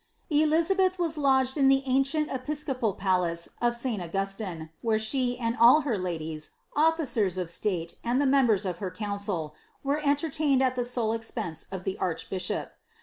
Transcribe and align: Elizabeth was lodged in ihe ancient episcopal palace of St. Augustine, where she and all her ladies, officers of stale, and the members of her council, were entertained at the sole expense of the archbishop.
Elizabeth 0.31 0.97
was 0.97 1.15
lodged 1.15 1.57
in 1.57 1.71
ihe 1.71 1.83
ancient 1.85 2.31
episcopal 2.31 2.93
palace 2.93 3.47
of 3.61 3.75
St. 3.75 4.01
Augustine, 4.01 4.71
where 4.81 4.97
she 4.97 5.37
and 5.37 5.55
all 5.59 5.81
her 5.81 5.95
ladies, 5.95 6.53
officers 6.75 7.37
of 7.37 7.51
stale, 7.51 7.85
and 8.03 8.19
the 8.19 8.25
members 8.25 8.65
of 8.65 8.79
her 8.79 8.89
council, 8.89 9.53
were 9.83 10.01
entertained 10.03 10.63
at 10.63 10.75
the 10.75 10.85
sole 10.85 11.13
expense 11.13 11.67
of 11.71 11.83
the 11.83 11.99
archbishop. 11.99 12.73